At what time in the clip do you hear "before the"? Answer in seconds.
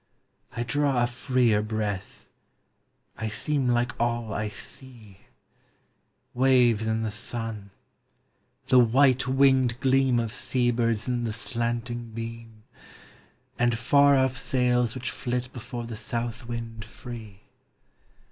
15.53-15.95